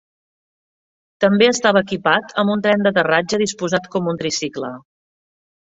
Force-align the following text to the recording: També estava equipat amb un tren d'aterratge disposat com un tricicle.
També 1.25 1.49
estava 1.55 1.83
equipat 1.87 2.33
amb 2.45 2.55
un 2.55 2.65
tren 2.65 2.87
d'aterratge 2.89 3.41
disposat 3.45 3.89
com 3.97 4.13
un 4.15 4.21
tricicle. 4.25 4.77